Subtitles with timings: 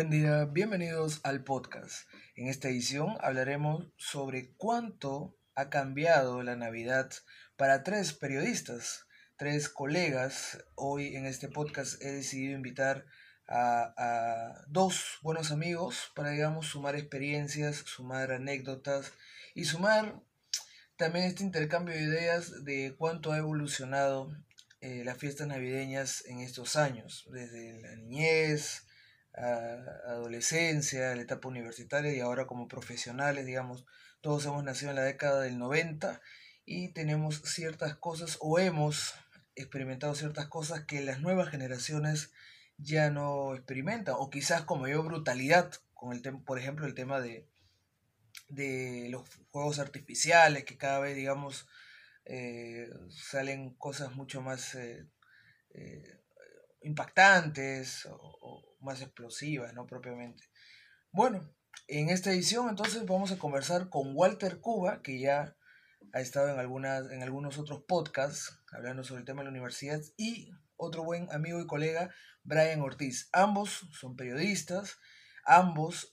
[0.00, 2.08] Buen día, bienvenidos al podcast.
[2.34, 7.12] En esta edición hablaremos sobre cuánto ha cambiado la Navidad
[7.58, 9.04] para tres periodistas,
[9.36, 10.64] tres colegas.
[10.74, 13.04] Hoy en este podcast he decidido invitar
[13.46, 19.12] a, a dos buenos amigos para, digamos, sumar experiencias, sumar anécdotas
[19.54, 20.18] y sumar
[20.96, 24.34] también este intercambio de ideas de cuánto ha evolucionado
[24.80, 28.86] eh, las fiestas navideñas en estos años, desde la niñez,
[29.36, 29.76] a
[30.06, 33.86] adolescencia, la etapa universitaria y ahora como profesionales, digamos,
[34.20, 36.20] todos hemos nacido en la década del 90
[36.64, 39.14] y tenemos ciertas cosas o hemos
[39.54, 42.32] experimentado ciertas cosas que las nuevas generaciones
[42.76, 47.46] ya no experimentan o quizás como yo brutalidad con el por ejemplo, el tema de
[48.48, 51.68] de los juegos artificiales que cada vez digamos
[52.24, 55.06] eh, salen cosas mucho más eh,
[55.74, 56.20] eh,
[56.82, 59.86] impactantes o, más explosivas, ¿no?
[59.86, 60.44] Propiamente.
[61.12, 61.52] Bueno,
[61.88, 65.56] en esta edición entonces vamos a conversar con Walter Cuba, que ya
[66.12, 70.00] ha estado en, algunas, en algunos otros podcasts hablando sobre el tema de la universidad,
[70.16, 73.28] y otro buen amigo y colega, Brian Ortiz.
[73.32, 74.98] Ambos son periodistas,
[75.44, 76.12] ambos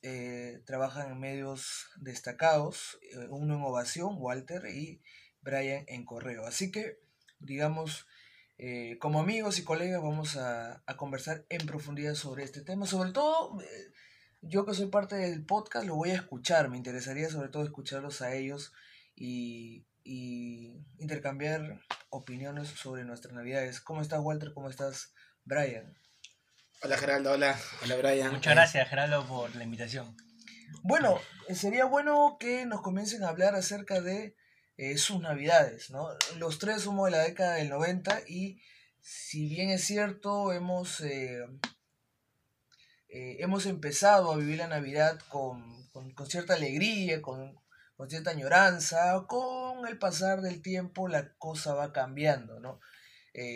[0.66, 5.02] trabajan en medios destacados, uno en Ovación, Walter, y
[5.42, 6.46] Brian en correo.
[6.46, 7.00] Así que,
[7.40, 8.08] digamos,
[8.60, 12.88] eh, como amigos y colegas vamos a, conversar en profundidad sobre este tema.
[12.88, 13.92] Sobre todo, eh,
[14.42, 16.70] yo que soy parte del podcast lo voy a escuchar.
[16.70, 18.74] Me interesaría sobre todo escucharlos a ellos
[19.16, 19.86] y,
[21.00, 23.82] intercambiar opiniones sobre nuestras navidades.
[23.82, 24.54] ¿Cómo estás, Walter?
[24.54, 25.14] ¿Cómo estás,
[25.44, 25.98] Brian?
[26.82, 27.32] Hola, Geraldo.
[27.34, 27.60] Hola.
[27.84, 28.32] Hola, Brian.
[28.32, 30.16] Muchas gracias, Geraldo, por la invitación.
[30.82, 31.20] Bueno,
[31.54, 34.36] sería bueno que nos comiencen a hablar acerca de
[34.78, 36.08] eh, sus navidades, ¿no?
[36.38, 38.62] Los tres somos de la década del 90 y
[39.02, 41.44] si bien es cierto, hemos, eh,
[43.10, 45.76] eh, hemos empezado a vivir la Navidad con,
[46.28, 47.58] cierta alegría, con,
[48.08, 52.80] cierta añoranza, con el pasar del tiempo la cosa va cambiando, ¿no?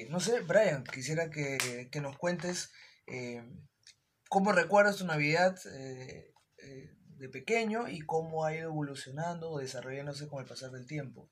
[0.09, 2.71] no sé, Brian, quisiera que, que nos cuentes
[4.29, 5.57] cómo recuerdas tu Navidad
[7.21, 11.29] de pequeño y cómo ha ido evolucionando o desarrollándose con el pasar del tiempo.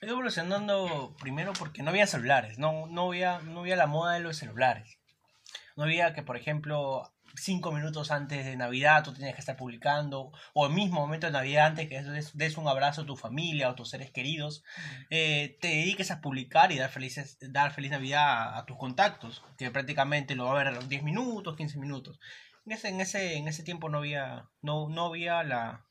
[0.00, 4.14] Ha ido evolucionando primero porque no había celulares, no, no, había, no había la moda
[4.14, 4.98] de los celulares.
[5.74, 10.32] No había que, por ejemplo, cinco minutos antes de Navidad tú tenías que estar publicando,
[10.54, 13.72] o el mismo momento de Navidad antes que des, un abrazo a tu familia o
[13.72, 14.64] a tus seres queridos,
[15.10, 19.70] eh, te dediques a publicar y dar, felices, dar feliz Navidad a, tus contactos, que
[19.70, 22.20] prácticamente lo va a ver a los 10 minutos, 15 minutos
[22.66, 25.86] en ese, en ese, en ese tiempo no había, no, no había la,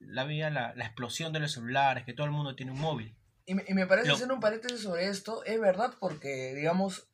[0.00, 3.16] la, la, la, explosión de los celulares, que todo el mundo tiene un móvil.
[3.46, 7.08] Y me, y me parece hacer un paréntesis sobre esto, es verdad, porque, digamos,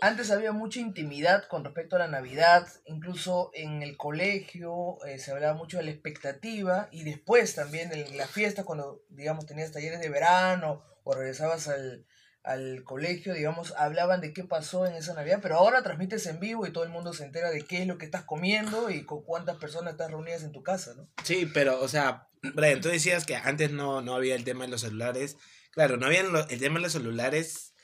[0.00, 5.32] antes había mucha intimidad con respecto a la Navidad, incluso en el colegio eh, se
[5.32, 10.00] hablaba mucho de la expectativa y después también en la fiesta, cuando, digamos, tenías talleres
[10.00, 12.06] de verano o regresabas al,
[12.44, 16.66] al colegio, digamos, hablaban de qué pasó en esa Navidad, pero ahora transmites en vivo
[16.66, 19.22] y todo el mundo se entera de qué es lo que estás comiendo y con
[19.22, 21.08] cuántas personas estás reunidas en tu casa, ¿no?
[21.24, 24.70] Sí, pero, o sea, Brian, tú decías que antes no, no había el tema de
[24.70, 25.36] los celulares.
[25.70, 27.74] Claro, no había el tema de los celulares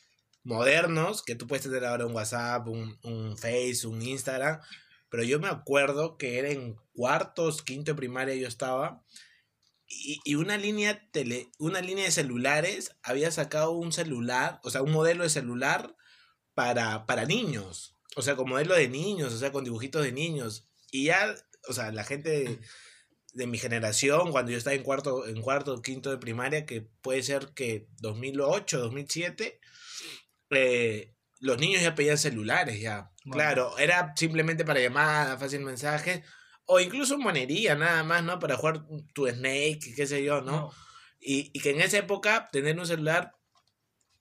[0.43, 4.61] modernos, que tú puedes tener ahora un WhatsApp, un, un Face, un Instagram,
[5.11, 9.03] pero yo me acuerdo que era en cuartos, quinto primaria yo estaba,
[9.89, 14.93] y, una línea tele, una línea de celulares había sacado un celular, o sea, un
[14.93, 15.97] modelo de celular
[16.55, 17.97] para, para niños.
[18.15, 20.69] O sea, con modelo de niños, o sea, con dibujitos de niños.
[20.91, 21.35] Y ya,
[21.69, 22.61] o sea, la gente
[23.33, 27.23] de, mi generación, cuando yo estaba en cuarto, en cuarto, quinto de primaria, que puede
[27.23, 29.61] ser que 2008, 2007,
[30.51, 33.11] eh, los niños ya pedían celulares, ya.
[33.31, 36.23] Claro, era simplemente para llamadas, fácil mensajes,
[36.71, 38.39] o incluso monería nada más, ¿no?
[38.39, 38.85] Para jugar
[39.15, 40.71] tu Snake, qué sé yo, ¿no?
[41.19, 43.35] Y, y, que en esa época tener un celular,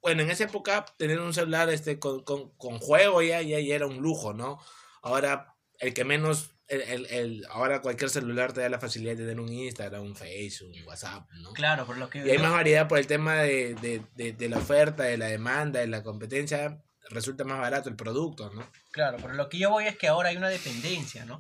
[0.01, 3.75] bueno, en esa época tener un celular este, con, con, con juego ya, ya, ya,
[3.75, 4.60] era un lujo, ¿no?
[5.01, 9.25] Ahora, el que menos, el, el, el, ahora cualquier celular te da la facilidad de
[9.25, 11.51] tener un Instagram, un Facebook, un WhatsApp, ¿no?
[11.51, 12.25] Claro, por lo que...
[12.25, 15.27] Y hay más variedad por el tema de, de, de, de la oferta, de la
[15.27, 18.69] demanda, de la competencia resulta más barato el producto, ¿no?
[18.92, 21.39] Claro, pero lo que yo voy es que ahora hay una dependencia, ¿no?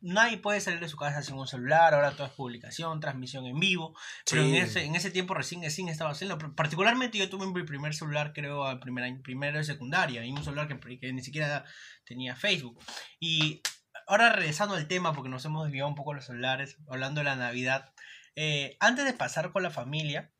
[0.00, 3.58] Nadie puede salir de su casa sin un celular, ahora todo es publicación, transmisión en
[3.58, 3.94] vivo,
[4.30, 7.94] pero en ese, en ese tiempo recién, recién estaba haciendo, particularmente yo tuve mi primer
[7.94, 11.64] celular creo al primer año, primero de secundaria, y un celular que, que ni siquiera
[12.04, 12.78] tenía Facebook.
[13.18, 13.62] Y
[14.06, 17.36] ahora regresando al tema, porque nos hemos desviado un poco los celulares, hablando de la
[17.36, 17.92] Navidad,
[18.36, 20.32] eh, antes de pasar con la familia,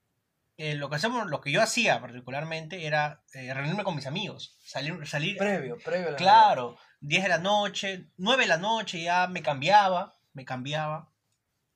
[0.57, 4.57] eh, lo que hacemos, lo que yo hacía particularmente era eh, reunirme con mis amigos,
[4.65, 9.03] salir, salir Previo, previo a la Claro, 10 de la noche, 9 de la noche
[9.03, 11.11] ya me cambiaba, me cambiaba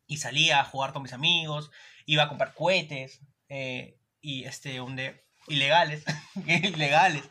[0.07, 1.71] y salía a jugar con mis amigos,
[2.05, 6.05] iba a comprar cohetes eh, y este, donde ilegales,
[6.47, 7.25] ilegales,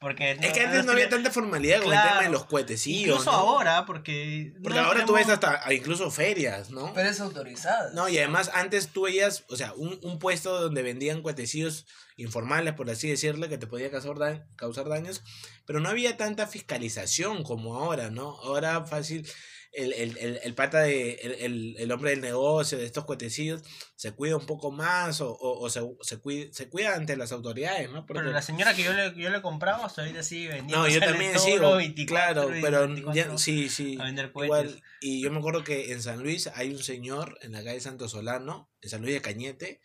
[0.00, 3.18] porque Es que antes no había tanta formalidad con el tema de los cohetecillos.
[3.20, 3.36] incluso ¿no?
[3.36, 6.92] ahora, porque Porque no ahora tú ves hasta incluso ferias, ¿no?
[6.94, 7.90] Pero es autorizada.
[7.94, 11.86] No, y además antes tú veías, o sea, un, un puesto donde vendían cuetecillos
[12.16, 15.22] informales, por así decirlo, que te podía causar, da- causar daños,
[15.66, 18.36] pero no había tanta fiscalización como ahora, ¿no?
[18.42, 19.28] Ahora fácil,
[19.72, 23.62] el, el, el, el pata de, el, el, el hombre del negocio de estos cuetecillos
[23.96, 27.32] se cuida un poco más o, o, o se, se, cuida, se cuida ante las
[27.32, 28.06] autoridades, ¿no?
[28.06, 30.76] Porque- Pero la señora que yo le, yo le compraba hasta ahorita sigue vendiendo.
[30.78, 34.82] no, yo también sigo, los 24, claro, pero 24 ya, sí, sí, a vender igual,
[35.00, 38.08] y yo me acuerdo que en San Luis hay un señor en la calle Santo
[38.08, 39.80] Solano, en San Luis de Cañete,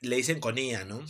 [0.00, 1.04] le dicen Conía, ¿no?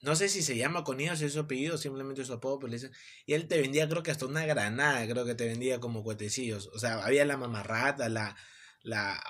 [0.00, 2.60] No sé si se llama Conía o si es su apellido, simplemente es su apodo,
[2.60, 2.92] pero le dicen,
[3.26, 6.68] y él te vendía creo que hasta una granada, creo que te vendía como cuetecillos,
[6.68, 8.36] o sea, había la mamarrata, la,
[8.82, 9.20] la,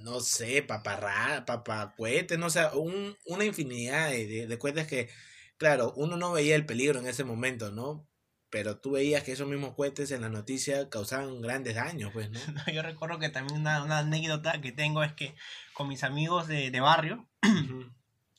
[0.00, 5.10] no sé, paparra, papacuete, no sé, un, una infinidad de, de, de cohetes que,
[5.58, 8.08] claro, uno no veía el peligro en ese momento, ¿no?
[8.50, 12.40] Pero tú veías que esos mismos cohetes en la noticia causaban grandes daños, pues, ¿no?
[12.72, 15.34] Yo recuerdo que también una, una anécdota que tengo es que
[15.74, 17.28] con mis amigos de, de barrio,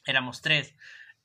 [0.05, 0.73] éramos tres,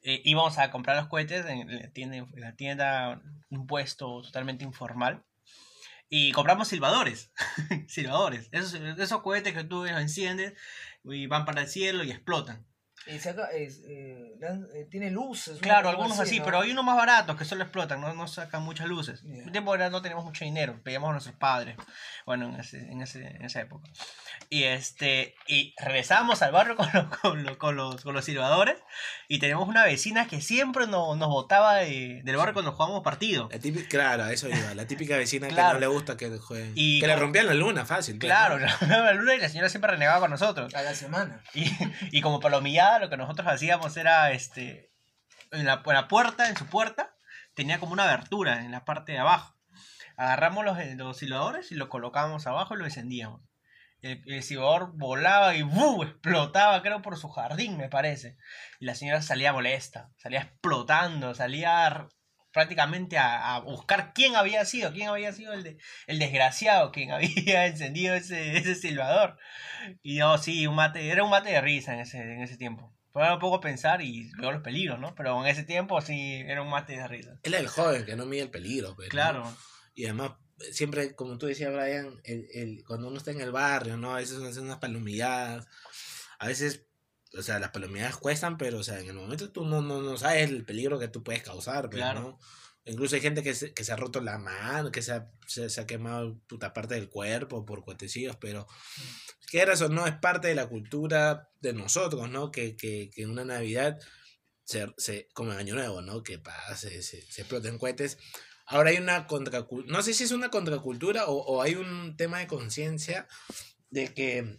[0.05, 4.63] eh, íbamos a comprar los cohetes en la tienda, en la tienda, un puesto totalmente
[4.63, 5.25] informal,
[6.11, 7.33] y compramos silbadores,
[7.89, 10.55] silbadores, esos, esos cohetes que tú enciendes
[11.05, 12.67] y van para el cielo y explotan.
[13.07, 14.33] Y saca, es, eh,
[14.75, 15.59] eh, tiene luces.
[15.61, 16.45] Claro, algunos así, ¿no?
[16.45, 19.23] pero hay unos más baratos que solo explotan, no, no sacan muchas luces.
[19.25, 21.77] En tiempo era no teníamos mucho dinero, pedíamos a nuestros padres,
[22.25, 23.89] bueno, en, ese, en, ese, en esa época.
[24.51, 28.77] Y este y regresamos al barrio con, los con, los con, los, con los silbadores
[29.29, 33.49] y tenemos una vecina que siempre nos, nos botaba de- del barrio cuando jugábamos partido.
[33.53, 35.75] La típica, claro, eso iba, la típica vecina que Claro.
[35.75, 36.73] no le gusta que jueguen.
[36.75, 38.19] Y que le rompían la luna, fácil.
[38.19, 38.67] pues, Claro, ¿no?
[38.89, 40.75] la luna y la señora siempre renegaba con nosotros.
[40.75, 41.43] A la semana.
[41.55, 41.71] Y,
[42.11, 42.41] y como
[42.99, 44.91] lo que nosotros hacíamos era, este,
[45.51, 47.15] en la, puerta, en su puerta,
[47.55, 49.55] tenía como una abertura en la parte de abajo.
[50.17, 53.41] Agarramos los, eh, los silbadores y los colocábamos abajo y lo encendíamos.
[54.01, 56.03] El, el silbador volaba y ¡bu!
[56.03, 58.37] explotaba, creo, por su jardín, me parece.
[58.79, 62.09] Y la señora salía molesta, salía explotando, salía
[62.55, 67.11] prácticamente a, a buscar quién había sido, quién había sido el, de- el desgraciado, quien
[67.13, 69.37] había encendido ese, ese silbador.
[70.03, 72.95] Y no, sí, un mate, era un mate de risa en ese, en ese tiempo.
[73.13, 75.15] Pero me pongo a pensar y veo los peligros, ¿no?
[75.15, 77.39] Pero en ese tiempo sí era un mate de risa.
[77.43, 79.11] Él es el joven que no mide el peligro, pues, ¿no?
[79.11, 79.57] Claro,
[79.95, 80.33] Y además,
[80.73, 84.13] siempre, como tú decías, Brian, el, el, cuando uno está en el barrio, ¿no?
[84.15, 85.67] A veces uno hace unas palomilladas.
[86.41, 86.87] A veces,
[87.37, 90.17] o sea, las palomilladas cuestan, pero, o sea, en el momento tú no, no, no
[90.17, 92.21] sabes el peligro que tú puedes causar, pues, Claro.
[92.21, 92.39] ¿no?
[92.87, 95.71] Incluso hay gente que se, que se ha roto la mano, que se ha, se,
[95.71, 98.67] se ha quemado puta parte del cuerpo por cuetecillos, pero
[99.51, 102.51] quieras o no, es parte de la cultura de nosotros, ¿no?
[102.51, 103.99] Que, que, que en una Navidad,
[104.65, 106.23] se, se, como en Año Nuevo, ¿no?
[106.23, 108.19] Que pase, se, se exploten cohetes.
[108.67, 112.41] Ahora hay una contracultura, no sé si es una contracultura o, o hay un tema
[112.41, 113.29] de conciencia
[113.89, 114.59] de que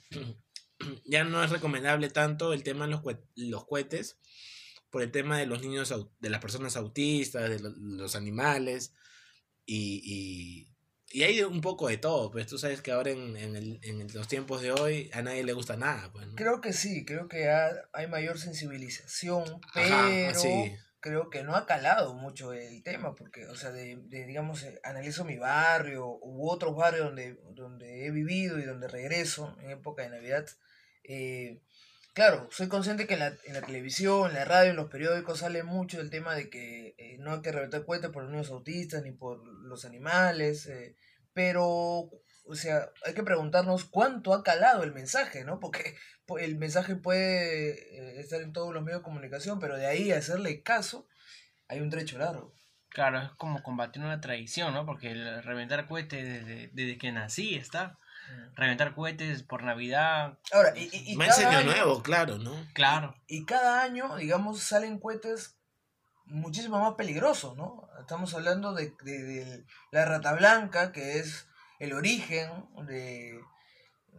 [1.06, 3.02] ya no es recomendable tanto el tema de los,
[3.36, 4.18] los cohetes
[4.90, 8.94] por el tema de los niños, de las personas autistas, de lo- los animales
[9.66, 13.56] y, y, y hay un poco de todo, pues tú sabes que ahora en, en,
[13.56, 16.36] el- en los tiempos de hoy a nadie le gusta nada, pues, ¿no?
[16.36, 20.76] Creo que sí, creo que ha- hay mayor sensibilización, Ajá, pero sí.
[21.06, 24.80] Creo que no ha calado mucho el tema, porque, o sea, de, de, digamos, eh,
[24.84, 30.02] analizo mi barrio u otros barrios donde, donde he vivido y donde regreso en época
[30.02, 30.48] de Navidad.
[31.04, 31.62] eh,
[32.16, 35.40] claro, soy consciente que en la, en la televisión, en la radio, en los periódicos
[35.40, 38.50] sale mucho el tema de que eh, no hay que reventar cohetes por los niños
[38.50, 40.68] autistas ni por los animales,
[41.34, 42.10] pero
[42.48, 45.60] o sea, hay que preguntarnos cuánto ha calado el mensaje, ¿no?
[45.60, 45.96] Porque
[46.28, 50.12] pu- el mensaje puede eh, estar en todos los medios de comunicación, pero de ahí
[50.12, 51.08] a hacerle caso
[51.68, 52.54] hay un trecho largo.
[52.90, 54.86] claro, es como combatir una tradición, ¿no?
[54.86, 57.98] Porque el reventar cohetes desde, desde que nací está.
[58.56, 62.56] Reventar cohetes por Navidad, Ahora, y, y, y Más cada año nuevo, claro, ¿no?
[62.74, 63.16] claro.
[63.28, 65.58] y cada año, digamos, salen cohetes
[66.26, 67.88] muchísimo más peligrosos, ¿no?
[68.00, 71.48] Estamos hablando de, de- de la rata blanca, que es
[71.80, 72.50] el origen
[72.88, 73.40] de,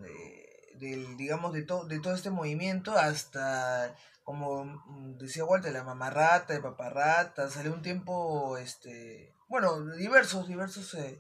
[0.01, 0.47] de-
[0.79, 3.95] del, digamos, de, to- de todo este movimiento hasta,
[4.25, 4.83] como
[5.19, 11.19] decía Walter, la mamarrata, de paparrata, salió un tiempo, este, bueno, diversos, diversos, eh,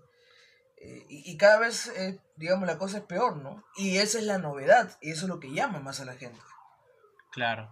[0.78, 3.64] eh, y, y cada vez, eh, digamos, la cosa es peor, ¿no?
[3.76, 6.40] Y esa es la novedad, y eso es lo que llama más a la gente.
[7.32, 7.70] Claro.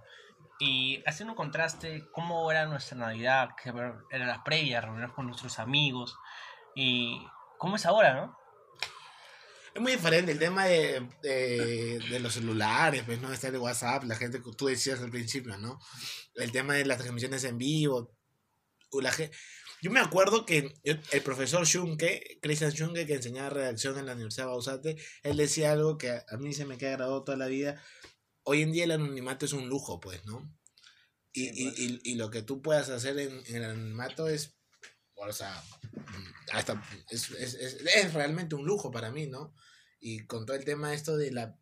[0.60, 5.58] y haciendo un contraste, cómo era nuestra Navidad, que eran las previas, reunirnos con nuestros
[5.58, 6.16] amigos,
[6.74, 7.26] y
[7.58, 8.38] cómo es ahora, ¿no?
[9.74, 13.32] Es muy diferente el tema de, de, de los celulares, pues, ¿no?
[13.32, 15.80] Está el WhatsApp, la gente, tú decías al principio, ¿no?
[16.36, 18.16] El tema de las transmisiones en vivo.
[18.90, 19.36] o La gente,
[19.82, 24.44] yo me acuerdo que el profesor Schunke, Christian Schunke, que enseñaba redacción en la Universidad
[24.46, 27.48] de Bausate, él decía algo que a, a mí se me queda grabado toda la
[27.48, 27.82] vida.
[28.44, 30.48] Hoy en día el anonimato es un lujo, pues, ¿no?
[31.32, 31.78] Y, Sí, pues.
[31.78, 34.56] y, y, y lo que tú puedas hacer en, en el anonimato es,
[35.16, 35.62] o sea,
[36.52, 39.54] hasta es, es, es, es realmente un lujo para mí, ¿no?
[40.00, 41.58] Y con todo el tema esto de la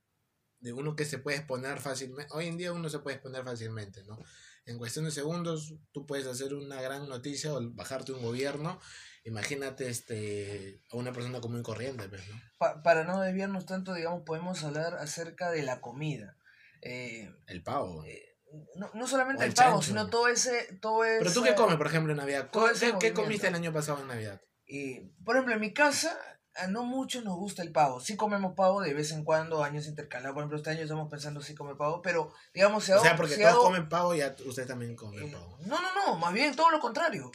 [0.60, 4.04] de uno que se puede exponer fácilmente, hoy en día uno se puede exponer fácilmente,
[4.04, 4.18] ¿no?
[4.64, 8.80] En cuestión de segundos tú puedes hacer una gran noticia o bajarte un gobierno,
[9.24, 12.40] imagínate este a una persona común y corriente, pues, ¿no?
[12.58, 16.36] Pa- para no desviarnos tanto, digamos, podemos hablar acerca de la comida.
[16.80, 18.04] Eh, El pavo.
[18.04, 18.31] eh,
[18.76, 19.86] no, no solamente el, el pavo, chancho.
[19.86, 20.78] sino todo ese...
[20.80, 22.50] Todo ese Pero tú qué comes, por ejemplo, en Navidad?
[22.50, 24.40] ¿Qué, qué comiste el año pasado en Navidad?
[24.66, 26.16] Y, por ejemplo, en mi casa,
[26.54, 28.00] a no muchos nos gusta el pavo.
[28.00, 30.34] Sí comemos pavo de vez en cuando, años intercalados.
[30.34, 33.36] Por ejemplo, este año estamos pensando si comer pavo, pero digamos, si O sea, porque
[33.36, 35.58] todos hago- comen pavo y ya ustedes también comen eh, pavo.
[35.66, 37.30] No, no, no, más bien todo lo contrario.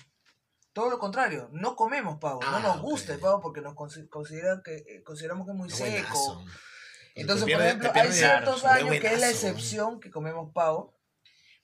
[0.74, 2.82] Todo lo contrario, no comemos pavo, no Ah, nos ok.
[2.84, 6.44] gusta el pavo porque nos consi- considera que, eh, consideramos que es muy seco.
[7.16, 10.52] Entonces, Te por pierde- ejemplo, hay pierde- ciertos años que es la excepción que comemos
[10.54, 10.94] pavo,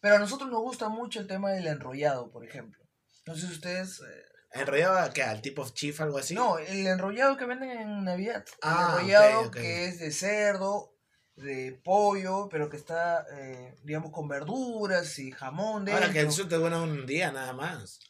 [0.03, 2.83] pero a nosotros nos gusta mucho el tema del enrollado, por ejemplo.
[3.25, 4.01] No sé si ustedes...
[4.01, 5.24] eh, ¿Enrollado qué?
[5.24, 6.36] ¿Al tipo of chief algo así?
[6.36, 8.43] No, el enrollado que venden en Navidad.
[8.62, 9.53] Ah, el enrollado ok, ok.
[9.53, 10.98] que es de cerdo,
[11.38, 16.12] de pollo, pero que está, eh, digamos, con verduras y jamón Ahora dentro.
[16.13, 18.01] que eso te dura un día nada más.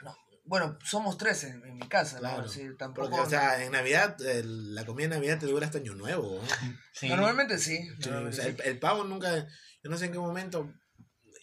[0.46, 2.40] Bueno, somos tres en, en mi casa, Claro.
[2.40, 2.46] ¿no?
[2.50, 3.10] Así, tampoco...
[3.12, 6.42] Porque, o sea, en Navidad, el- la comida de Navidad te dura hasta Año Nuevo.
[6.42, 6.48] ¿no?
[6.92, 7.08] Sí.
[7.08, 7.78] Normalmente sí.
[7.78, 8.62] Sí, o normalmente sea, el, sí.
[8.66, 9.48] el pavo nunca,
[9.82, 10.74] yo no sé en qué momento,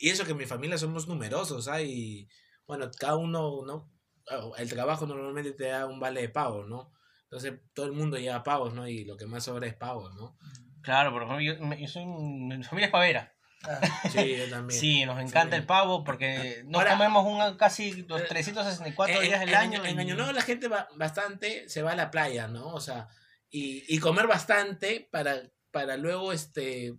[0.00, 2.26] y eso que en mi familia somos numerosos, hay,
[2.66, 3.92] bueno, cada uno, ¿no?
[4.28, 6.92] Ah, El trabajo normalmente te da un vale de pavo, ¿no?
[7.24, 8.88] Entonces todo el mundo lleva pavos, ¿no?
[8.88, 10.36] Y lo que más sobra es pavo, ¿no?
[10.82, 13.32] Claro, por ejemplo, yo, me- yo soy un- mi familia es pavera.
[13.62, 13.78] Ah,
[14.10, 14.80] Sí, yo también.
[14.80, 15.60] Sí, nos encanta Sí.
[15.60, 19.54] el pavo porque nos Ahora- comemos un, casi los Eh, 364 En- días del en,
[19.54, 19.84] año.
[19.84, 22.68] En Año Nuevo la gente va bastante, se va a la playa, ¿no?
[22.68, 23.08] O sea,
[23.50, 26.94] y, y comer bastante para, para luego, este,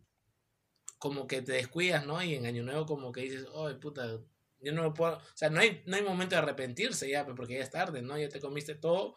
[1.01, 2.21] como que te descuidas, ¿no?
[2.21, 4.19] Y en Año Nuevo como que dices, ay, puta,
[4.59, 7.55] yo no me puedo, o sea, no hay, no hay momento de arrepentirse ya, porque
[7.55, 8.19] ya es tarde, ¿no?
[8.19, 9.15] Ya te comiste todo,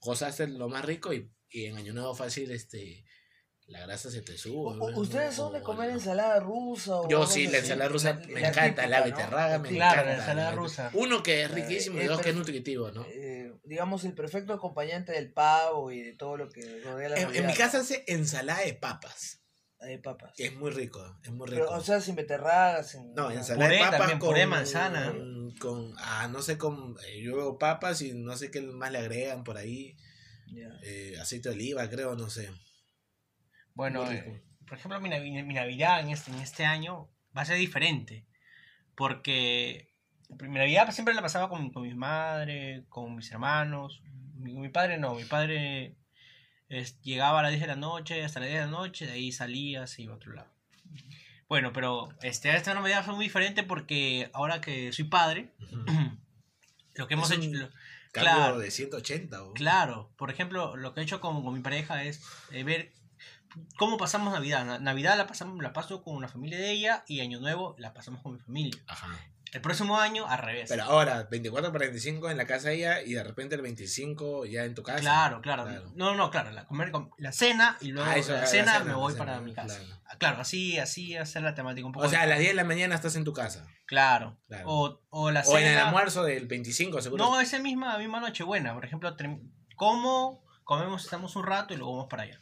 [0.00, 3.02] gozaste lo más rico y, y en Año Nuevo fácil, este,
[3.66, 4.76] la grasa se te sube.
[4.76, 4.84] ¿no?
[4.98, 6.96] ¿Ustedes son de comer la- ensalada rusa?
[7.00, 9.16] O Yo sí, la ensalada rusa La- me la encanta, la típica, ¿no?
[9.24, 10.12] beterraga me Claro, encanta.
[10.12, 10.90] la ensalada rusa.
[10.92, 13.06] Uno que es Eh, riquísimo y es dos que es nutritivo, ¿no?
[13.08, 17.34] Eh, digamos, el perfecto acompañante del pavo y de todo lo que rodea la En,
[17.34, 19.40] en mi casa hace ensalada de papas,
[19.80, 20.32] Hay papas.
[20.36, 21.64] que es muy rico, es muy rico.
[21.66, 23.12] Pero, o sea, sin beterragas, sin...
[23.14, 25.14] no, ensalada Puré de papas también, con, puré de manzana.
[25.60, 28.98] con, ah, no sé, con, eh, yo veo papas y no sé qué más le
[28.98, 29.96] agregan por ahí,
[30.82, 32.50] eh, aceite de oliva, creo, no sé.
[33.74, 37.46] Bueno, eh, por ejemplo, mi, Navi- mi Navidad en este, en este año va a
[37.46, 38.26] ser diferente.
[38.96, 39.92] Porque
[40.40, 44.02] mi Navidad siempre la pasaba con, con mi madre, con mis hermanos.
[44.34, 45.96] Mi, mi padre no, mi padre
[46.68, 49.12] es- llegaba a las 10 de la noche, hasta las 10 de la noche, de
[49.12, 50.48] ahí salía, se iba a otro lado.
[51.48, 55.84] Bueno, pero este, esta Navidad fue muy diferente porque ahora que soy padre, Ujú.
[56.94, 57.48] lo que hemos hecho...
[57.52, 57.70] lo-
[58.12, 58.58] Cambio Claro.
[58.58, 59.42] de 180.
[59.44, 59.52] ¿o?
[59.52, 62.92] Claro, por ejemplo, lo que he hecho con, con mi pareja es eh, ver
[63.76, 64.64] cómo pasamos Navidad.
[64.64, 67.92] Na- Navidad la pasamos, la paso con la familia de ella y Año Nuevo la
[67.92, 68.80] pasamos con mi familia.
[68.86, 69.08] Ajá.
[69.52, 70.68] El próximo año al revés.
[70.68, 74.44] Pero ahora, 24 para 25 en la casa de ella y de repente el 25
[74.44, 74.98] ya en tu casa.
[75.00, 75.92] claro, claro, Claro.
[75.94, 76.50] No, no, claro.
[76.50, 79.24] La, comer, la cena y luego Ah, eso, la la cena cena, me voy cena,
[79.24, 79.78] para mi casa.
[79.78, 80.00] claro.
[80.04, 82.06] Ah, Claro, así, así hacer la temática un poco.
[82.06, 83.66] O sea, a las 10 de la mañana estás en tu casa.
[83.86, 84.36] Claro.
[84.48, 84.64] Claro.
[84.68, 87.24] O, o la O en el almuerzo del 25, seguro.
[87.24, 88.74] No, esa misma, misma Nochebuena.
[88.74, 89.14] Por ejemplo,
[89.76, 92.40] como, comemos, estamos un rato y luego vamos para allá.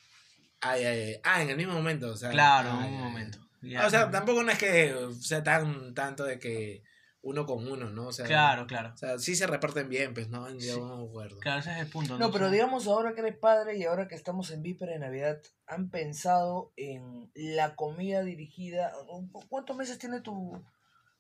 [0.61, 1.21] Ay, ay, ay.
[1.25, 2.11] Ah, en el mismo momento.
[2.13, 2.91] O sea, Claro, en un ay.
[2.93, 3.39] momento.
[3.65, 3.87] Ah, Ya.
[3.87, 6.83] O sea, tampoco no es que sea tan tanto de que
[7.23, 8.09] uno con uno, ¿no?
[8.09, 8.93] O sea, Claro, claro.
[8.93, 10.47] O sea, sí se reparten bien, pues, ¿no?
[10.59, 11.39] Yo no me acuerdo.
[11.41, 12.19] Claro, ese es el punto.
[12.19, 14.93] No, pero O sea, digamos, ahora que eres padre y ahora que estamos en víspera
[14.93, 18.93] de Navidad, ¿han pensado en la comida dirigida?
[19.07, 20.63] ¿Cu- ¿Cuántos meses tiene tu...?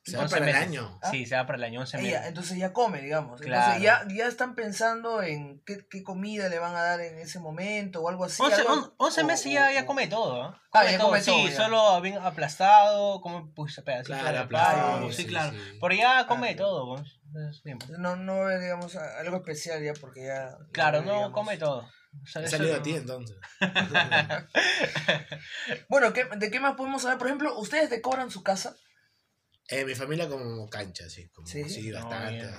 [0.04, 0.99] Se va 11 para el año.
[1.02, 1.11] ¿Ah?
[1.11, 2.11] Sí, se va para el año 11 meses.
[2.12, 3.40] Ella, entonces ya come, digamos.
[3.40, 3.73] Claro.
[3.75, 7.38] Entonces ya, ya están pensando en qué, qué comida le van a dar en ese
[7.40, 8.42] momento o algo así.
[8.42, 10.61] 11, algo- on- 11 o- meses o- ya, ya come todo, ¿ah?
[10.73, 11.56] Ah, Come ya todo, come sí, todo, ya.
[11.56, 15.52] solo bien aplastado, come pues pedacitos Claro, de aplastado, sí, sí, claro.
[15.52, 15.58] sí.
[15.80, 16.96] Pero ya come Ah, todo,
[17.64, 17.99] bien, pues.
[17.99, 20.56] No, no digamos, algo especial ya porque ya...
[20.73, 21.32] Claro, no, digamos.
[21.32, 21.88] come todo.
[22.23, 23.37] O sea, He eso salido no- a ti entonces.
[25.88, 27.18] Bueno, ¿qué- ¿de qué más podemos saber?
[27.18, 28.76] Por ejemplo, ¿ustedes decoran su casa?
[29.68, 31.28] En mi familia como cancha, sí.
[31.30, 31.90] Como, Sí.
[31.90, 32.50] bastante.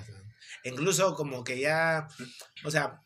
[0.63, 2.07] Incluso como que ya,
[2.63, 3.03] o sea,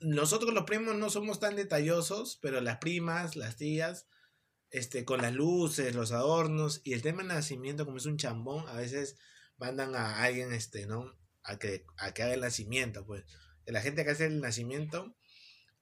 [0.00, 4.06] nosotros los primos no somos tan detallosos, pero las primas, las tías,
[4.70, 8.66] este, con las luces, los adornos y el tema del nacimiento, como es un chambón,
[8.68, 9.16] a veces
[9.58, 11.14] mandan a alguien, este, ¿no?
[11.44, 13.24] A que, a que haga el nacimiento, pues.
[13.66, 15.14] La gente que hace el nacimiento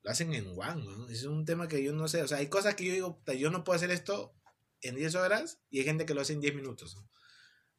[0.03, 1.09] lo hacen en one, ¿no?
[1.09, 3.35] Es un tema que yo no sé, o sea, hay cosas que yo digo, "Puta,
[3.35, 4.35] yo no puedo hacer esto
[4.83, 6.97] en 10 horas y hay gente que lo hace en 10 minutos.
[6.97, 7.09] ¿no?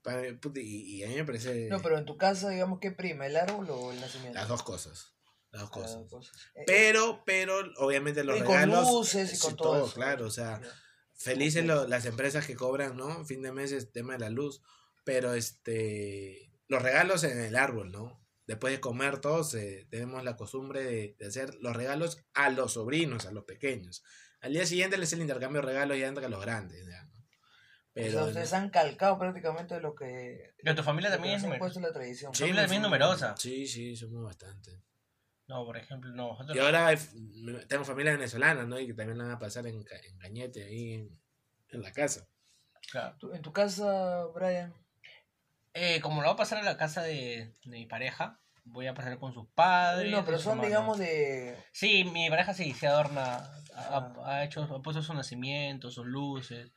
[0.01, 0.63] Para- puta, y,
[0.97, 3.25] y a mí me parece No, pero en tu casa, digamos, ¿qué prima?
[3.27, 4.37] ¿El árbol o el nacimiento?
[4.39, 5.13] las dos cosas.
[5.51, 5.95] Las dos cosas.
[5.95, 6.37] dos cosas.
[6.55, 8.87] Eh, Pero, pero, obviamente los y con regalos.
[8.89, 9.93] luces y con sí, todo, eso.
[9.93, 10.69] claro, o sea, Ya.
[11.13, 13.25] felices lo- las empresas que cobran, ¿no?
[13.25, 14.61] Fin de mes es tema de la luz.
[15.03, 16.51] Pero este.
[16.67, 18.23] Los regalos en el árbol, ¿no?
[18.47, 22.73] Después de comer todos, eh, tenemos la costumbre de, de hacer los regalos a los
[22.73, 24.03] sobrinos, a los pequeños.
[24.39, 27.07] Al día siguiente les el intercambio de regalos ya entre los grandes, ya,
[27.95, 28.01] ¿no?
[28.01, 28.25] O sea, Pero.
[28.27, 30.53] ustedes han calcado prácticamente lo que...
[30.63, 31.79] Pero tu familia también es ha numerosa.
[31.81, 32.33] la tradición.
[32.33, 32.43] Sí.
[32.43, 33.35] familia también numerosa.
[33.37, 34.81] Sí, sí, somos bastante.
[35.47, 36.29] No, por ejemplo, no.
[36.31, 36.97] Nosotros, Y ahora hay-
[37.67, 38.79] tengo familia venezolana, ¿no?
[38.79, 41.19] Y que también la van a pasar en, Ca- en Cañete, ahí en,
[41.69, 42.25] en la casa.
[42.89, 43.17] claro.
[43.19, 44.73] ¿Tú- En tu casa, Brian,
[45.73, 48.93] Eh, como lo voy a pasar a la casa de, de mi pareja, voy a
[48.93, 50.11] pasar con sus padres.
[50.11, 50.67] no, pero son, hermanos.
[50.67, 51.57] digamos, de...
[51.73, 53.35] Sí, mi pareja sí se adorna,
[53.75, 54.13] ha, Ah.
[54.25, 56.71] ha hecho, ha puesto su nacimiento, sus luces,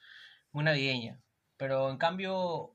[0.54, 1.20] muy navideña.
[1.58, 2.74] Pero en cambio,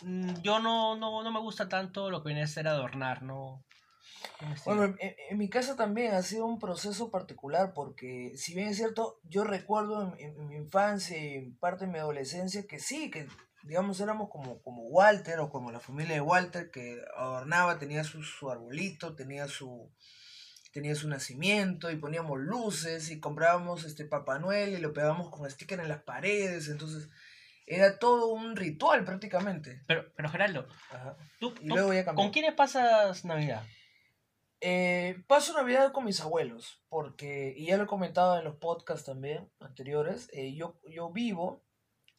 [0.00, 3.62] mm, yo no, no, no me gusta tanto lo que viene a ser adornar, no.
[4.64, 9.20] Bueno, en, mi casa también ha sido un proceso particular porque, si bien es cierto,
[9.24, 13.26] yo recuerdo en mi infancia y en parte de mi adolescencia que sí, que
[13.64, 18.22] digamos éramos como, como Walter o como la familia de Walter que adornaba, tenía su,
[18.22, 19.90] su arbolito, tenía su
[20.72, 25.48] tenía su nacimiento y poníamos luces y comprábamos este Papá Noel y lo pegábamos con
[25.50, 27.08] sticker en las paredes, entonces
[27.66, 29.82] era todo un ritual prácticamente.
[29.86, 30.66] Pero, pero Geraldo.
[31.38, 32.04] ¿tú, Y tú- luego ya.
[32.04, 33.62] ¿con quiénes pasas Navidad?
[34.60, 39.04] Eh, paso Navidad con mis abuelos, porque, y ya lo he comentado en los podcasts
[39.04, 41.64] también anteriores, eh, yo, yo vivo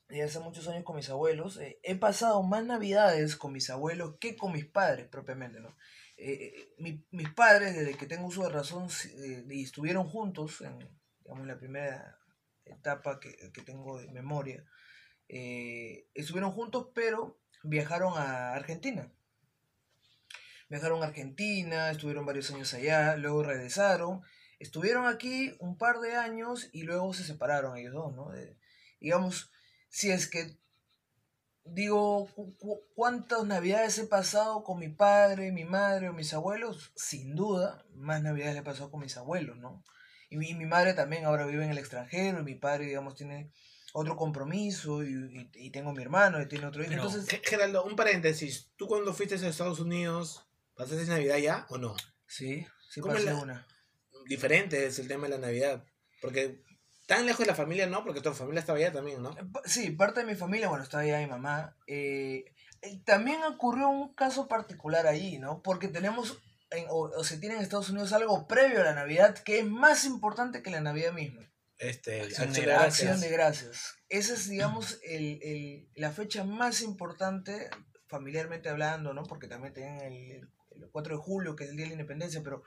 [0.10, 1.58] desde hace muchos años con mis abuelos.
[1.58, 5.75] eh, he pasado más Navidades con mis abuelos que con mis padres propiamente, ¿no?
[6.17, 11.58] Eh, mi- mis padres, desde que tengo uso de razón, eh, estuvieron juntos en la
[11.58, 12.17] primera
[12.65, 14.65] etapa que, que tengo de memoria,
[15.30, 19.12] eh, estuvieron juntos, pero viajaron a Argentina.
[20.69, 24.21] Viajaron a Argentina, estuvieron varios años allá, luego regresaron,
[24.60, 28.30] estuvieron aquí un par de años y luego se separaron ellos dos, ¿no?
[28.99, 29.52] Digamos,
[29.89, 30.58] si es que
[31.65, 36.91] digo, cu- cu- ¿cuántas navidades he pasado con mi padre, mi madre o mis abuelos?
[36.95, 39.84] Sin duda, más navidades he pasado con mis abuelos, ¿no?
[40.30, 43.52] Y mi, mi madre también ahora vive en el extranjero y mi padre, digamos, tiene
[43.93, 46.91] otro compromiso y, y- y tengo mi hermano y tiene otro hijo.
[46.93, 48.71] Entonces, Ge- Geraldo, un paréntesis.
[48.76, 50.45] ¿Tú cuando fuiste a Estados Unidos,
[50.76, 51.95] pasaste Navidad ya o no?
[52.26, 53.67] sí, sí ¿Cómo pasé la- una.
[54.26, 55.84] Diferente es el tema de la Navidad.
[56.21, 56.63] Porque
[57.08, 59.32] tan lejos de la familia no, porque tu familia estaba allá también, ¿no?
[59.52, 61.76] Pa- Sí, parte de mi familia, bueno, estaba allá mi mamá.
[61.88, 62.46] eh,
[62.82, 65.62] eh, también ocurrió un caso particular ahí, ¿no?
[65.62, 69.36] Porque tenemos, en- o, o se tiene en Estados Unidos algo previo a la Navidad
[69.38, 71.50] que es más importante que la Navidad misma.
[71.78, 73.10] Este, Acción Acción de Gracias.
[73.10, 73.96] Acción de Gracias.
[74.10, 77.70] Esa es, digamos, el, el- la fecha más importante,
[78.08, 79.24] familiarmente hablando, ¿no?
[79.24, 80.32] Porque también tienen el,
[80.82, 82.63] el 4 de julio, que es el Día de la Independencia, pero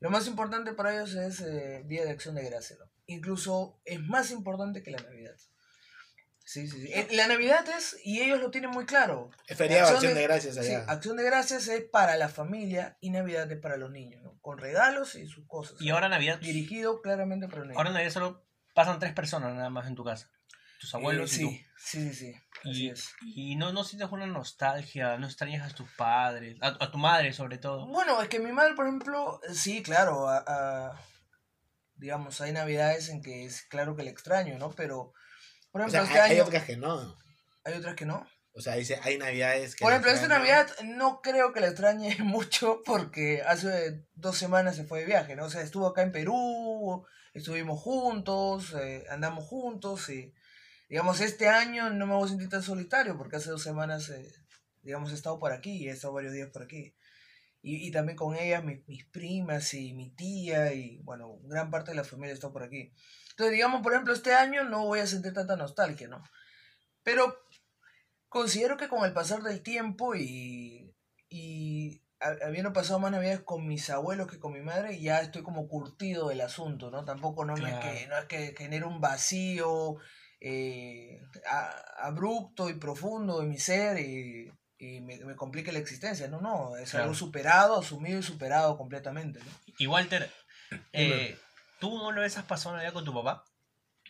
[0.00, 2.86] lo más importante para ellos es eh, Día de Acción de Gracias, ¿no?
[3.06, 5.34] Incluso es más importante que la Navidad.
[6.44, 6.90] Sí, sí, sí.
[6.94, 9.30] Eh, La Navidad es, y ellos lo tienen muy claro.
[9.46, 10.72] Es feriado Acción Acción de- de Gracias Sí.
[10.86, 14.38] Acción de Gracias es para la familia y Navidad es para los niños, ¿no?
[14.40, 15.78] Con regalos y sus cosas.
[15.80, 17.76] Y ahora Navidad, Dirigido claramente para los niños.
[17.78, 20.30] ahora Navidad solo pasan tres personas nada más en tu casa.
[20.80, 21.50] Tus abuelos Eh, y tú.
[21.50, 22.34] sí, sí, sí,
[22.64, 23.10] Y, es.
[23.22, 27.32] y no, no sientes una nostalgia, no extrañas a tus padres, a, a tu madre
[27.32, 27.86] sobre todo.
[27.86, 31.00] Bueno, es que mi madre, por ejemplo, sí, claro, a- a-
[31.94, 34.70] digamos, hay navidades en que es claro que le extraño, ¿no?
[34.70, 35.12] Pero,
[35.70, 37.16] por O ejemplo, sea, este hay, otras que no.
[37.64, 38.26] hay otras que no.
[38.52, 39.84] O sea, dice, hay navidades que...
[39.84, 40.26] Por ejemplo, esta.
[40.26, 45.36] Navidad no creo que la extrañe mucho porque hace dos semanas se fue de viaje,
[45.36, 45.44] ¿no?
[45.44, 50.32] O sea, estuvo acá en Perú, estuvimos juntos, eh, andamos juntos y,
[50.88, 54.32] digamos, este año no me voy a sentir tan solitario porque hace dos semanas, eh,
[54.82, 56.94] digamos, he estado por aquí y he estado varios días por aquí.
[57.60, 61.90] Y, y también con ellas, mis, mis primas y mi tía y, bueno, gran parte
[61.90, 62.92] de la familia está por aquí.
[63.30, 66.22] Entonces, digamos, por ejemplo, este año no voy a sentir tanta nostalgia, ¿no?
[67.02, 67.36] Pero
[68.28, 70.94] considero que con el pasar del tiempo y,
[71.28, 75.42] y ha- habiendo pasado más navidades con mis abuelos que con mi madre, ya estoy
[75.42, 77.04] como curtido del asunto, ¿no?
[77.04, 77.98] Tampoco no, me es Claro.
[77.98, 79.96] que, no es que genere un vacío
[80.40, 81.20] eh,
[81.50, 86.28] a- abrupto y profundo en mi ser y, y me, me complique la existencia.
[86.28, 87.04] No, no, es Claro.
[87.04, 89.40] algo superado, asumido y superado completamente.
[89.40, 89.46] ¿no?
[89.78, 90.30] Y Walter,
[90.92, 91.38] eh,
[91.80, 93.44] ¿tú no lo ves has pasado Navidad con tu papá?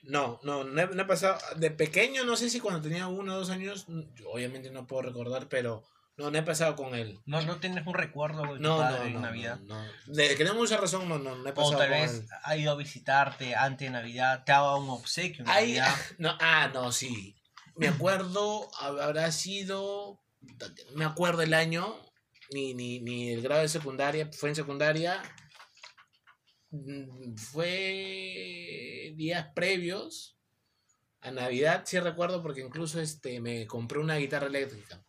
[0.05, 1.38] No, no, no he, no he pasado.
[1.57, 5.03] De pequeño, no sé si cuando tenía uno o dos años, yo obviamente no puedo
[5.03, 5.83] recordar, pero
[6.19, 7.19] no, no he pasado con él.
[7.27, 9.61] ¿No, no tienes un recuerdo de tu No, padre no, en no, Navidad?
[9.61, 9.91] no, no.
[10.07, 12.27] Desde que tengo mucha razón, no, no, no he pasado O tal con vez él.
[12.43, 15.97] ha ido a visitarte antes de Navidad, te ha dado un obsequio en Ay, Navidad.
[16.19, 17.35] no, ah, no, sí.
[17.77, 20.21] Me acuerdo, habrá sido.
[20.95, 21.97] Me acuerdo el año,
[22.53, 25.23] ni, ni, ni el grado de secundaria, fue en secundaria.
[26.71, 30.37] mm, Fue días previos
[31.21, 35.05] a Navidad, sí recuerdo, porque incluso este, me compré una guitarra eléctrica.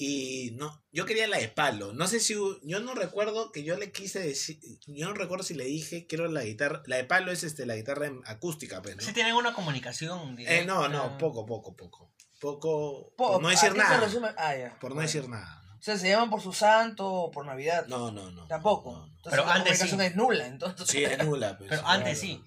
[0.00, 1.92] Y no, yo quería la de palo.
[1.92, 5.54] No sé si, yo no recuerdo que yo le quise decir, yo no recuerdo si
[5.54, 8.94] le dije quiero la guitarra, la de palo es este, la guitarra en- acústica, pues,
[8.94, 9.02] ¿no?
[9.02, 10.64] ¿Sí tienen una comunicación Eh, directa?
[10.72, 12.12] no, no, poco, poco, poco.
[12.40, 14.00] Poco, Po- por no ¿a decir qué se nada.
[14.00, 14.28] resume?
[14.36, 14.78] Ah, ya.
[14.78, 15.08] Por no Bueno.
[15.08, 15.60] decir nada.
[15.66, 15.76] ¿no?
[15.78, 17.86] O sea, se llaman por su santo o por Navidad.
[17.88, 18.46] No, no, no.
[18.46, 18.92] Tampoco.
[18.92, 19.06] no, no.
[19.16, 20.06] Entonces Pero la antes comunicación sí.
[20.06, 20.86] es nula, entonces.
[20.88, 21.58] Sí, es nula.
[21.58, 21.98] pues, Pero claro.
[21.98, 22.40] antes sí.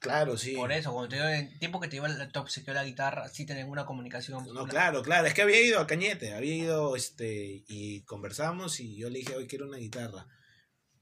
[0.00, 0.54] Claro, sí.
[0.54, 3.28] Por eso, cuando te dio el tiempo que te iba el te obsequió la guitarra,
[3.28, 4.44] sí tienen una comunicación.
[4.44, 5.26] No, una- claro, claro.
[5.26, 9.34] Es que había ido a Cañete, había ido este y conversamos y yo le dije,
[9.36, 10.26] hoy quiero una guitarra.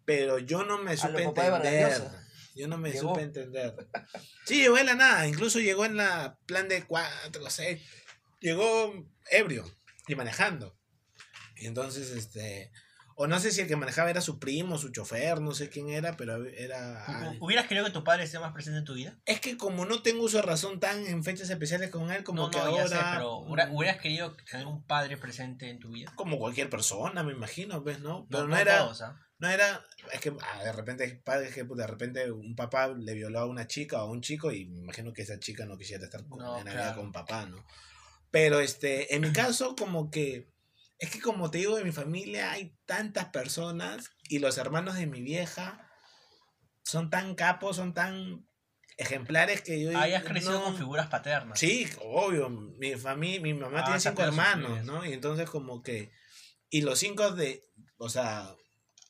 [0.07, 2.03] Pero yo no me supe entender.
[2.55, 3.11] Yo no me Llegó.
[3.11, 3.75] supe entender.
[4.47, 5.27] Sí, llegó de la nada.
[5.27, 7.83] Incluso llegó en la plan de cuatro, no sé.
[8.41, 8.95] Llegó
[9.31, 9.65] ebrio
[10.07, 10.79] y manejando.
[11.57, 12.71] Y entonces, este.
[13.19, 15.89] O no sé si el que manejaba era su primo, su chofer, no sé quién
[15.89, 17.35] era, pero era.
[17.41, 19.19] ¿Hubieras querido que tu padre esté más presente en tu vida?
[19.25, 22.43] Es que como no tengo uso de razón tan en fechas especiales con él, como
[22.43, 22.83] no, que no, ahora.
[22.85, 26.13] ya sé, pero hubiera- hubieras querido tener un padre presente en tu vida.
[26.15, 28.27] Como cualquier persona, me imagino, pues, ¿no?
[28.31, 28.79] Pero no, no era.
[28.81, 29.19] todos, ¿ah?
[29.39, 29.83] No era.
[30.13, 33.67] Es que ah, de repente, padre, que de repente un papá le violó a una
[33.67, 36.41] chica o a un chico y me imagino que esa chica no quisiera estar con,
[36.41, 37.01] en Navidad claro.
[37.01, 37.65] con papá, ¿no?
[38.31, 40.55] Pero este, en mi caso, como que.
[40.99, 45.07] Es que como te digo, en mi familia hay tantas personas y los hermanos de
[45.07, 45.91] mi vieja
[46.85, 48.49] son tan capos, son tan
[48.97, 51.59] ejemplares que yo Hayas crecido no- con figuras paternas.
[51.59, 52.49] Sí, obvio.
[52.49, 54.85] Mi familia, mi mamá Ah, tiene cinco hermanos.
[54.85, 55.05] ¿no?
[55.05, 56.11] Y entonces como que.
[56.71, 57.69] Y los cinco de.
[57.99, 58.55] O sea,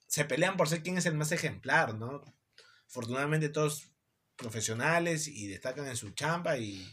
[0.09, 2.23] se pelean por ser quién es el más ejemplar, ¿no?
[2.89, 3.91] Afortunadamente todos
[4.37, 6.85] profesionales y destacan en su chamba y.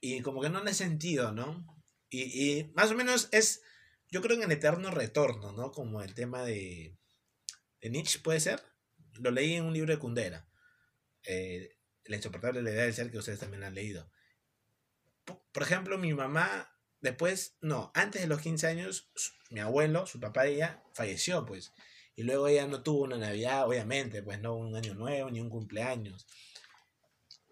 [0.00, 1.64] Y como que no le sentido, ¿no?
[2.10, 2.22] Y,
[2.58, 3.62] y más o menos es.
[4.14, 5.72] Yo creo en el eterno retorno, ¿no?
[5.72, 6.96] Como el tema de.
[7.80, 8.62] De Nietzsche, puede ser.
[9.14, 10.48] Lo leí en un libro de Kundera.
[11.24, 14.08] Eh, la insoportable idea del ser que ustedes también han leído.
[15.24, 20.20] Por ejemplo, mi mamá, después, no, antes de los 15 años, su- mi abuelo, su
[20.20, 21.72] papá de ella, falleció, pues.
[22.14, 25.50] Y luego ella no tuvo una Navidad, obviamente, pues no un año nuevo ni un
[25.50, 26.24] cumpleaños.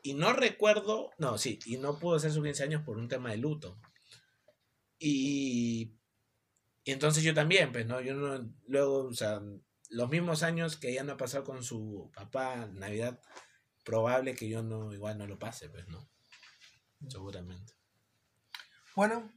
[0.00, 3.32] Y no recuerdo, no, sí, y no pudo hacer sus 15 años por un tema
[3.32, 3.80] de luto.
[5.00, 5.98] Y,
[6.84, 8.00] y entonces yo también, pues, ¿no?
[8.00, 9.40] Yo no, luego, o sea,
[9.88, 13.20] los mismos años que ella no ha pasado con su papá, Navidad,
[13.84, 16.08] probable que yo no, igual no lo pase, pues, ¿no?
[17.08, 17.74] Seguramente.
[18.96, 19.30] Bueno,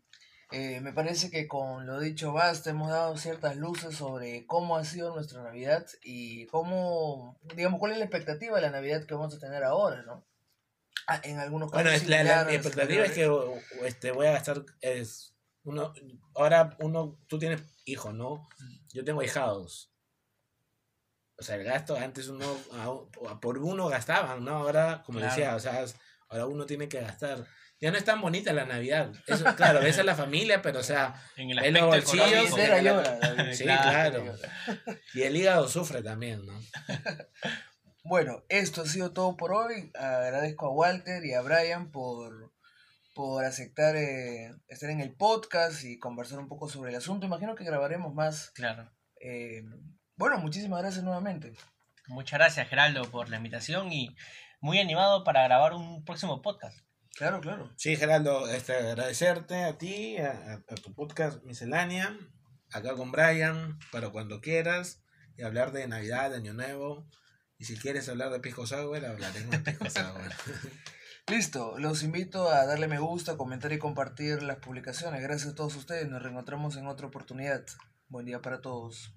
[0.51, 4.83] eh, me parece que con lo dicho basta, hemos dado ciertas luces sobre cómo ha
[4.83, 9.35] sido nuestra Navidad y cómo, digamos, cuál es la expectativa de la Navidad que vamos
[9.35, 10.25] a tener ahora, ¿no?
[11.07, 11.83] Ah, En algunos casos.
[11.83, 13.29] Bueno, la, expectativa es que
[13.83, 15.34] este, voy a gastar, es,
[15.65, 15.93] uno,
[16.35, 18.47] ahora uno, tú tienes hijos, ¿no?
[18.93, 19.91] Yo tengo hijados.
[21.37, 24.55] O sea, el gasto, antes uno, a- por uno gastaban, ¿no?
[24.55, 25.35] Ahora, como Claro.
[25.35, 25.83] decía, o sea,
[26.29, 27.45] ahora uno tiene que gastar.
[27.81, 29.11] Ya no es tan bonita la Navidad.
[29.27, 32.49] Eso, claro, ves a la familia, pero o sea, En el En los bolsillos,
[33.57, 34.23] Sí, claro.
[35.13, 36.57] y el hígado sufre también, ¿no?
[38.05, 39.91] Bueno, esto ha sido todo por hoy.
[39.95, 42.53] Agradezco a Walter y a Brian por,
[43.15, 47.25] por aceptar eh, estar en el podcast y conversar un poco sobre el asunto.
[47.25, 48.51] Imagino que grabaremos más.
[48.51, 48.91] Claro.
[49.21, 49.63] eh,
[50.17, 51.53] bueno, muchísimas gracias nuevamente.
[52.07, 54.15] Muchas gracias, Geraldo, por la invitación y
[54.61, 56.77] muy animado para grabar un próximo podcast.
[57.15, 57.71] Claro, claro.
[57.77, 62.15] Sí, Geraldo, este, agradecerte a ti, a, a- tu podcast Miscelánea,
[62.71, 65.01] acá con Brian, para cuando quieras,
[65.37, 67.07] y hablar de Navidad, de Año Nuevo.
[67.57, 70.31] Y si quieres hablar de Pisco Sour, hablaremos de Pisco Sour.
[71.27, 75.23] Listo, los invito a darle me gusta, comentar y compartir las publicaciones.
[75.23, 76.07] Gracias a todos ustedes.
[76.07, 77.65] Nos reencontramos en otra oportunidad.
[78.09, 79.11] Buen día para todos.